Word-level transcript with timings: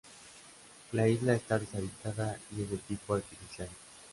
La 0.93 1.07
isla 1.07 1.35
está 1.35 1.59
deshabitada 1.59 2.39
y 2.57 2.63
es 2.63 2.71
de 2.71 2.77
tipo 2.77 3.13
artificial. 3.13 3.69